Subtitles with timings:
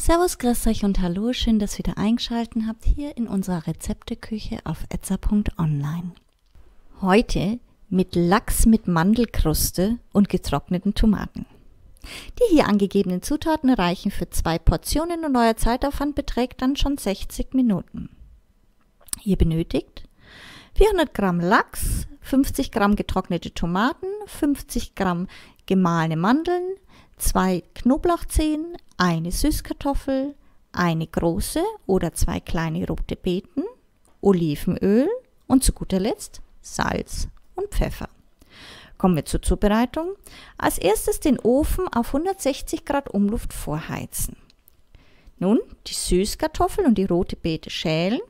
[0.00, 4.60] Servus, grüß euch und hallo, schön, dass ihr wieder eingeschaltet habt hier in unserer Rezepteküche
[4.62, 6.12] auf etza.online.
[7.02, 7.58] Heute
[7.88, 11.46] mit Lachs mit Mandelkruste und getrockneten Tomaten.
[12.38, 17.52] Die hier angegebenen Zutaten reichen für zwei Portionen und euer Zeitaufwand beträgt dann schon 60
[17.52, 18.08] Minuten.
[19.24, 20.04] Ihr benötigt
[20.76, 25.28] 400 Gramm Lachs, 50 Gramm getrocknete Tomaten, 50 Gramm
[25.64, 26.74] gemahlene Mandeln,
[27.16, 30.34] zwei Knoblauchzehen, eine Süßkartoffel,
[30.72, 33.62] eine große oder zwei kleine rote Beeten,
[34.20, 35.08] Olivenöl
[35.46, 38.10] und zu guter Letzt Salz und Pfeffer.
[38.98, 40.10] Kommen wir zur Zubereitung.
[40.58, 44.36] Als erstes den Ofen auf 160 Grad Umluft vorheizen.
[45.38, 48.20] Nun die Süßkartoffel und die rote Beete schälen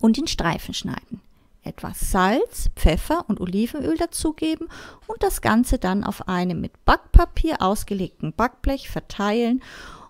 [0.00, 1.22] und in Streifen schneiden
[1.62, 4.68] etwas Salz, Pfeffer und Olivenöl dazugeben
[5.06, 9.62] und das Ganze dann auf einem mit Backpapier ausgelegten Backblech verteilen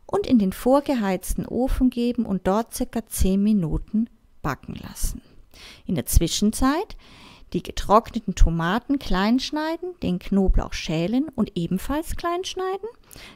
[0.07, 4.09] und in den vorgeheizten Ofen geben und dort circa 10 Minuten
[4.43, 5.23] backen lassen.
[5.87, 6.97] In der Zwischenzeit
[7.53, 12.89] die getrockneten Tomaten klein schneiden, den Knoblauch schälen und ebenfalls klein schneiden.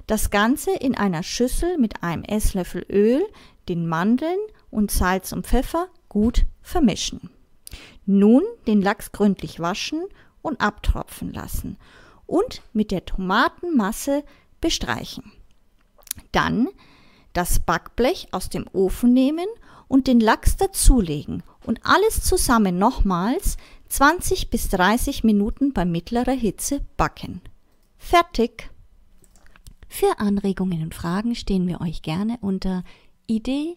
[0.06, 3.27] Das Ganze in einer Schüssel mit einem Esslöffel Öl,
[3.69, 4.38] den Mandeln
[4.70, 7.31] und Salz und Pfeffer gut vermischen.
[8.06, 10.03] Nun den Lachs gründlich waschen
[10.42, 11.77] und abtropfen lassen
[12.27, 14.25] und mit der Tomatenmasse
[14.61, 15.33] bestreichen.
[16.33, 16.69] Dann
[17.33, 19.47] das Backblech aus dem Ofen nehmen
[19.89, 23.56] und den Lachs dazulegen und alles zusammen nochmals
[23.88, 27.41] 20 bis 30 Minuten bei mittlerer Hitze backen.
[27.97, 28.70] Fertig!
[29.88, 32.83] Für Anregungen und Fragen stehen wir euch gerne unter
[33.27, 33.77] idee